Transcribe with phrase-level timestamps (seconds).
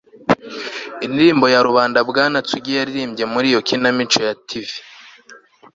[1.05, 4.69] indirimbo ya rubanda bwana tsugi yaririmbye muri iyo kinamico ya tv